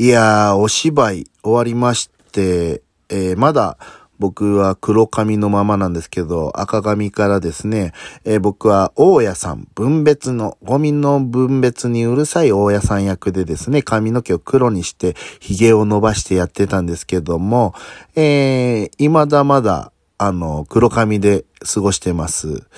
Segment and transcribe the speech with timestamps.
[0.00, 3.78] いやー、お芝居終わりまして、えー、まだ
[4.20, 7.92] 僕は黒髪のままなんですけど、赤髪からですね、
[8.24, 17.74] えー、僕は大家さん、分別の、ゴミの分別にうるさい大家さん役でですね、髪の毛を黒にして、髭を伸ばしてやってたんですけども、
[18.14, 21.44] えー、未だまだ、あの、黒髪で
[21.74, 22.68] 過ごしてます。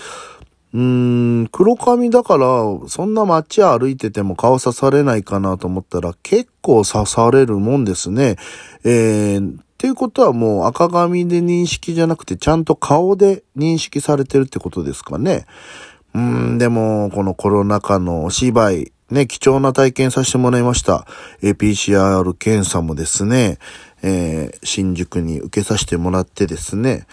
[0.73, 2.47] うーん、黒髪だから、
[2.87, 8.37] そんな街歩いてても顔刺されないかなと思ったら、結構刺されるもんですね。
[8.85, 15.47] えー、っていうことはもう赤髪で認識じゃなくてちゃんと顔で認識されてるってことですかね。
[16.15, 21.07] うーん、でも、このコロナ禍のお芝居、ね、貴重な体験させてもらいました。
[21.43, 23.59] APCR 検査もですね、
[24.03, 27.07] えー、新宿に受けさせてもらってですね、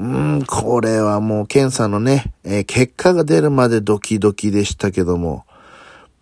[0.00, 5.44] うん、これはもう検査のね、えー、結果が出るまでドキドキでしたけども、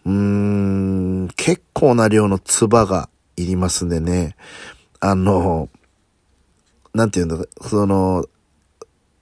[0.05, 4.35] うーん、結構な量の唾がいりますんでね。
[4.99, 5.69] あの、
[6.93, 8.27] なんていうんだ、その、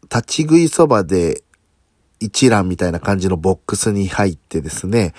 [0.04, 1.42] 立ち食いそばで
[2.18, 5.12] 一覧みたいな感じのボックスに入ってですね、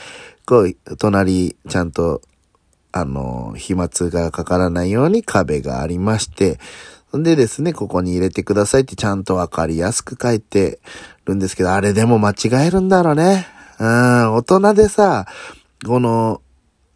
[0.48, 2.24] こう、隣、ちゃんと、
[2.92, 6.58] あの、飛沫がかからないように壁がありまして、
[7.16, 10.80] んでですね、ここに入れてくださいってちゃんとわかりやすく書いて
[11.26, 13.48] るんですけど、あれでも間違えるんだろうね。
[13.80, 15.26] うん、大人でさ、
[15.86, 16.42] この、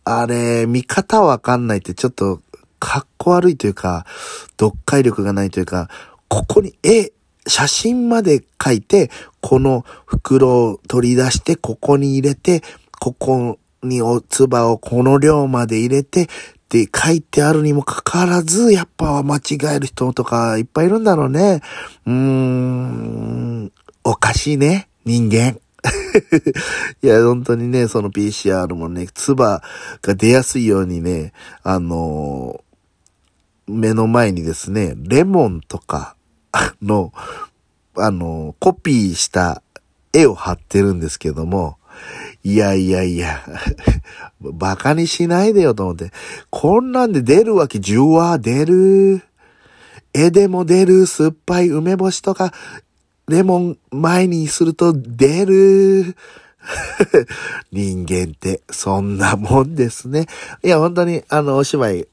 [0.04, 2.42] あれ、見方わかんないってちょっと
[2.80, 4.06] かっこ悪いというか、
[4.59, 5.89] 読解力がないというか、
[6.28, 7.12] ここに絵、
[7.48, 12.64] 写真まで書いて、この袋を取り出して、ここに入れて、
[13.00, 16.28] ここにおつばをこの量まで入れて、
[16.72, 19.41] って書いてあるにもかかわらず、やっぱ間違
[19.75, 21.61] える人とかいっぱいいるんだろうね。
[22.05, 23.72] うーん、
[24.05, 25.59] おかしいね、人間。
[27.03, 29.61] いや、本当にね、その PCR もね、唾が
[30.16, 32.64] 出やすいようにね、あの
[33.67, 36.16] 目の前にですね、レモンとか
[36.81, 37.11] の、
[37.97, 39.61] あの、コピーした
[40.14, 41.77] 絵を貼ってるんですけども、
[42.43, 43.41] いやいやいや、
[44.41, 46.11] バカにしないでよと思って。
[46.49, 49.21] こんなんで出るわけ、じゅわ出る。
[50.13, 52.52] 絵でも出る、酸っぱい梅干しとか、
[53.27, 56.15] レモン前にすると出る。
[57.71, 60.27] 人間ってそんなもんですね。
[60.63, 62.08] いや、本当にあの、お芝居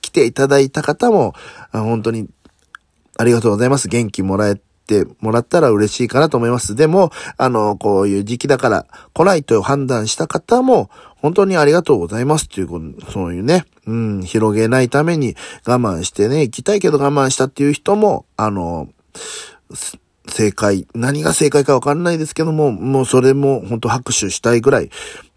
[0.00, 1.34] 来ていただいた方も、
[1.72, 2.28] 本当に
[3.16, 3.88] ありがとうございます。
[3.88, 6.74] 元気もらえてもらったら嬉しいかなと思います。
[6.74, 12.46] でも、あの、こういう時期だから来ないと判断した方も、本当にありがとうございます。
[12.46, 12.68] っていう、
[13.12, 18.88] そういうね、うん、広げないために我慢してね、行きたいけど我慢したっていう人も、あの、
[20.28, 24.90] 正解、何が正解かわかんないですけども、もうそれも本当拍手したいぐらい、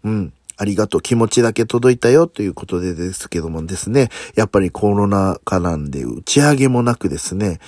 [0.04, 7.58] うん、ありがとう、気持ちだけ届いたよということでですけどもですね、やっぱりコロナ禍なんで打ち上げもなくですね、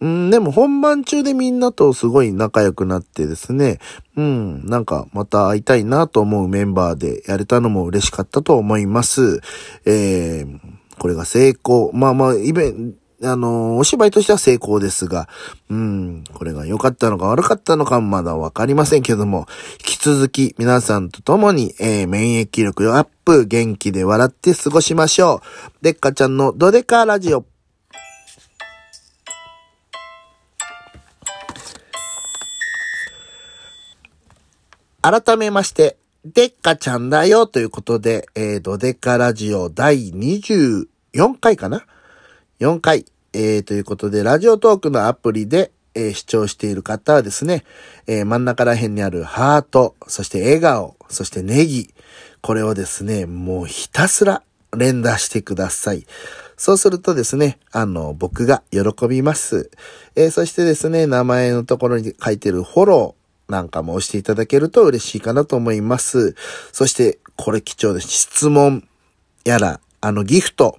[0.00, 3.78] うん、でも本番中でみんなとすごい仲良くなってですね、
[4.16, 9.40] うん、なんかまた会いたいなと思うメンバーでやれたのも嬉しかったと思います。
[9.84, 10.58] えー、
[10.98, 11.90] これが成功。
[11.92, 15.28] まあまあ、イベン、あの、お芝居としては成功ですが、
[15.68, 19.46] うん、これが良かったのか悪かったのかまだわかりませんけども、
[19.80, 25.42] 引き続き皆さんと共に、えー、免疫力アップ、元気で笑って過ごしましょ
[25.80, 25.84] う。
[25.84, 27.44] でっかちゃんのドデカラジオ。
[35.02, 35.96] 改めまして、
[36.26, 40.86] でっかちゃんだよということで、えー、ドデカラジオ第24
[41.40, 41.86] 回かな
[42.60, 47.64] ？4回、えー、ということで、ラジオトークのアプリで、えー、視聴している方はですね、
[48.06, 51.94] えー、真ん中ら辺にあるハート、そして笑顔、そしてネギ、
[52.42, 54.42] これをですね、もうひたすら
[54.76, 56.04] 連打してください。
[56.58, 59.70] そうするとですね、あの、僕が喜びます。
[60.14, 63.19] えー、そしてですね、名前のところに書いてるフォロー
[63.50, 66.34] なんかも押していただけると嬉しいかなと思います。
[66.72, 68.08] そして、これ貴重です。
[68.08, 68.86] 質問
[69.44, 70.78] やら、あの、ギフト、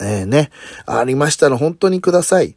[0.00, 0.50] えー、ね、
[0.86, 2.54] ありましたら本当にください。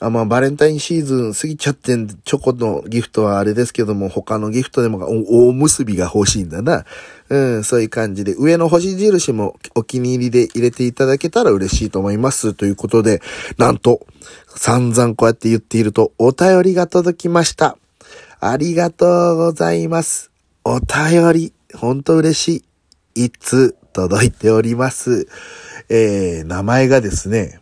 [0.00, 6.84] あまあ、バレンタインシーズン過ぎちゃってん、チョコのギフトはあれですけども、他のギフトでもお、お結びが欲しいんだな。
[7.28, 12.54] うん、そういう感じで、上の星印もお気に入りで入れていただけたら嬉しいと思います。
[12.54, 13.22] ということで、
[13.56, 14.04] なんと、
[14.56, 17.78] 散々こうやって言っていると、お便りが届きました。
[18.46, 20.30] ありがとうございます。
[20.64, 22.64] お便り、ほんと嬉し
[23.16, 23.24] い。
[23.24, 25.28] いつ届いております。
[25.88, 27.58] えー、名前がですね、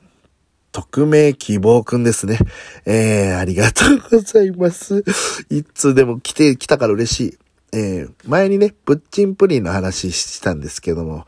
[0.73, 2.41] 匿名希望くんですね。
[2.85, 5.05] えー、ありがとうございます。
[5.51, 7.39] いつでも来て、来たから嬉しい。
[7.73, 11.27] えー、前にね、プッチンプリンの話したんですけども、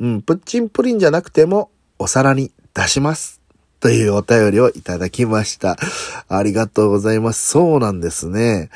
[0.00, 3.39] うん、プッチンプリンじゃなくてもお皿に出します。
[3.80, 5.78] というお便りをいただきました。
[6.28, 7.48] ありがとうございます。
[7.48, 8.68] そうなんですね。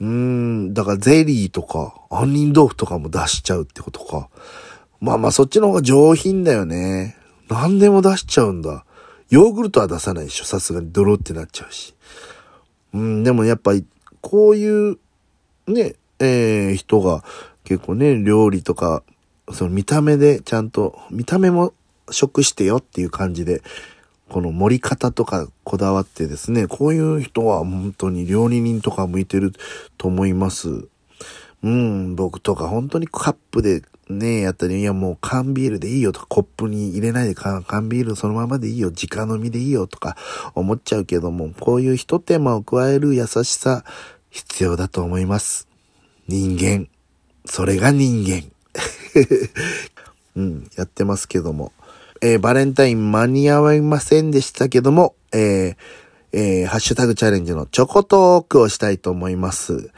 [0.00, 4.28] うーん、だからゼリーとか、杏仁豆腐とかも出しちゃうってことか。
[5.00, 7.16] まあまあそっちの方が上品だよね。
[7.48, 8.84] 何でも出しちゃうんだ。
[9.30, 10.44] ヨーグルトは出さないでしょ。
[10.44, 11.94] さすがにドロってなっちゃうし。
[12.92, 13.86] うん、でもやっぱり、
[14.20, 14.98] こういう、
[15.66, 17.24] ね、えー、人が
[17.64, 19.02] 結構ね、料理とか、
[19.52, 21.72] その見た目でちゃんと、見た目も
[22.10, 23.62] 食してよっていう感じで、
[24.30, 29.52] この盛り方とかこだわってですね、こういう人は本当に料理人とか向いてる
[29.98, 30.86] と思います。
[31.62, 40.16] うん、僕とか本当にカップでね、やったり、いやもう缶ビールでいいよとか、コップに入れないで缶ビールそのままでいいよ、直飲みでいいよとか
[40.54, 43.84] 思っちゃうけども、こういう一手間を加える優しさ
[44.30, 45.68] 必要だと思います。
[46.28, 46.88] 人間。
[47.44, 48.50] それが人間。
[50.36, 51.72] うん、やってますけども。
[52.22, 55.76] えー、バレンタイン間に合いませんでしたけども、えー、
[56.32, 59.90] えー、ハッシュタグチャレンジのチョコトークをしたいと思います。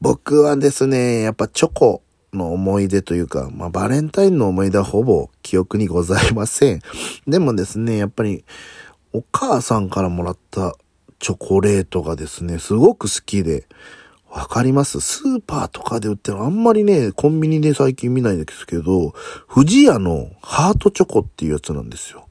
[0.00, 2.02] 僕はですね、やっぱチョコ
[2.34, 6.80] の思い出というか、まあ、バレンタインの思い出はほぼ記憶にございません。
[7.26, 8.44] でもですね、やっぱり、
[9.12, 10.76] お母さんからもらった
[11.18, 13.66] チョコレートがですね、すごく好きで、
[14.36, 15.00] わかります？
[15.00, 19.14] スーパーとかで売ってるあんまりね、コンビニで最近見ないんですけど、
[19.48, 22.28] 富士屋のハートチョコっていうやつなんですよ。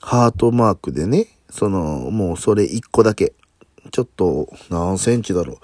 [0.00, 3.34] ハートマークでね、その、もうそれ1個だけ。
[3.92, 5.56] ちょっと何センチだろう。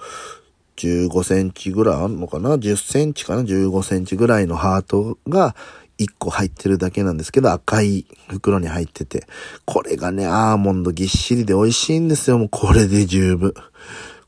[0.77, 5.57] 15センチぐらいあんのかな ?10 センチかな ?15 センチぐらいのハートが
[5.99, 9.27] 1個入ってるだけなんですけど、赤い袋に入ってて。
[9.65, 12.39] これがね、アーモンドぎっしりで美味しいんですよ。
[12.39, 13.53] もうこれで十分。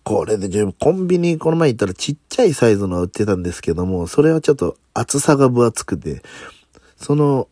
[0.06, 0.74] これで十分。
[0.74, 6.22] コンビニこの前行ったらちっちゃいサイズの売ってたんですけども、それはちょっと厚さが分厚くて、
[6.96, 7.48] その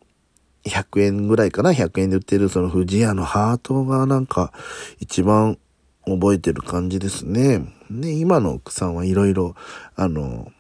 [0.66, 4.54] 100円ぐらいかな ?100 円で売ってるその富士屋のハートがなんか
[5.00, 5.58] 一番
[6.06, 7.74] 覚えてる感じですね。
[7.90, 9.56] で、今の奥さんはいろいろ、
[9.96, 10.52] あの、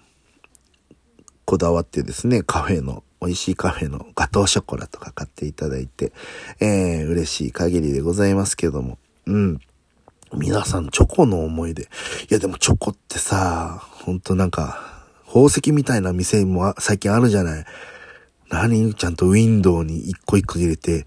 [1.46, 6.12] こだわってですね、カフェの、美味しいカフェのガトーショコラとか買っていただいて、
[6.60, 8.98] えー、嬉しい限りでございますけども、
[9.28, 9.60] うん。
[10.36, 11.84] 皆さん、チョコの思い出。
[11.84, 11.86] い
[12.30, 17.66] や、でもチョコってさ、ほんとなんか、宝石みたいな店も最近あるじゃない。
[18.50, 18.94] 何？
[18.94, 21.06] ちゃんとウィンドウに一個一個入れて、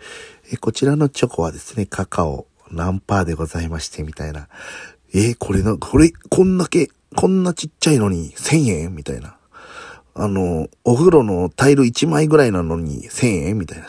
[0.53, 4.49] え、こちらのチョコはですね、カカオ何パーでございまして、みたいな。
[5.15, 8.95] え、これな、これ、こんだけ、こんなちっちゃいのに1000円？
[8.95, 9.37] みたいな。
[10.15, 13.59] あの、お風呂のタイル1枚ぐらいなのに1000円？
[13.59, 13.87] みたいな。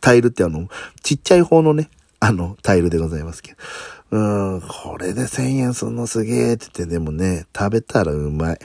[0.00, 0.68] タイルってあの、
[1.02, 1.90] ちっちゃい方のね、
[2.20, 3.58] あの、タイルでございますけど。
[4.14, 8.58] うん、これで1000円すんのすげーって言って、でもね、食べたらうまい。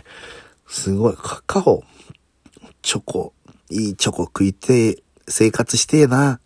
[0.67, 1.83] すごい、カカオ、
[2.83, 3.33] チョコ、
[3.71, 6.39] いいチョコ食いて、生活してえな。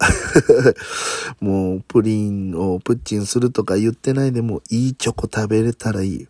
[1.38, 6.28] もう、プリンをプッチンするとか言ってないでも、いいチョコ食べれたらいい。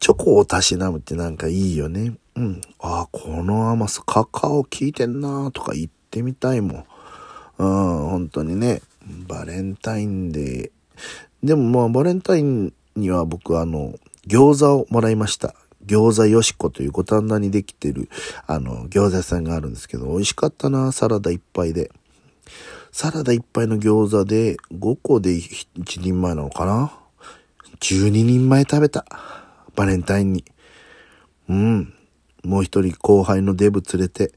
[0.00, 2.16] チョコをたしなむってなんかいいよね。
[2.34, 2.60] うん。
[2.80, 6.84] ああ、この甘さ、カカオ効いてんなとか言ってみたいもん。
[7.58, 8.82] うん、本当にね。
[9.28, 10.74] バレンタインデー。
[11.44, 13.92] でもまあ、バレンタインには僕あの、
[14.26, 15.54] 餃子をもらいました。
[15.84, 18.08] 餃子よしこという五反田にできてる、
[18.46, 21.90] あの、餃子屋さんがあるんですけど、美味しかったな、サラダいっぱいで。
[22.92, 25.66] サラダいっぱいの餃子で5個で1
[26.00, 26.94] 人前なのかな
[27.78, 29.04] ?12 人前食べた。
[29.76, 30.46] バレンタインに。
[31.50, 31.94] うん。
[32.42, 34.32] もう一人後輩のデブ連れて、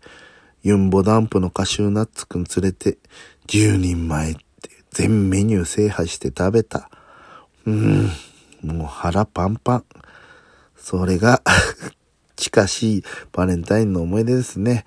[0.61, 2.97] ユンボダンプのカシューナッツくん連れて、
[3.47, 4.35] 10人前
[4.91, 6.89] 全メニュー制覇して食べた。
[7.65, 8.09] うーん。
[8.63, 9.85] もう腹パンパン。
[10.77, 11.41] それが
[12.35, 14.85] 近しいバレンタインの思い出ですね。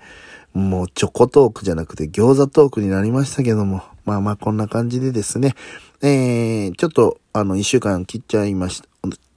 [0.53, 5.55] もうチョコトークじゃなくて餃子トークになりましたけども、まあまあこんな感じでですね、
[6.01, 8.91] えー、ちょっとあの一週間切っちゃいました。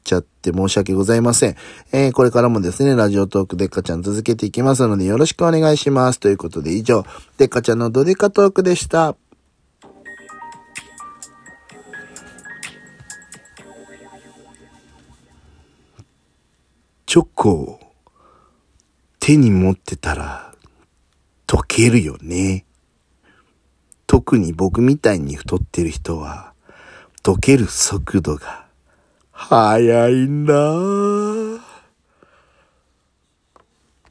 [0.05, 1.57] ちゃって申し訳ございません。
[1.91, 6.21] えー、これからもですね、ラジオトークデッカちゃん続けていきますのでよろしくお願いします。
[6.21, 7.05] ということで以上、
[7.39, 9.17] デッカちゃんのドデカトークでした。
[17.15, 17.81] チョコを
[19.21, 20.53] 手に持ってたら
[21.47, 22.67] 溶けるよね。
[24.09, 26.55] 特に僕みたいに太ってる人は、
[27.23, 28.67] 溶ける速度が
[29.31, 30.55] 速いんだ